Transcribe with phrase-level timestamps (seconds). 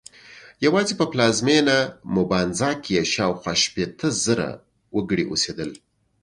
[0.65, 1.77] یوازې په پلازمېنه
[2.15, 4.49] مبانزا کې یې شاوخوا شپېته زره
[4.95, 5.71] وګړي اوسېدل.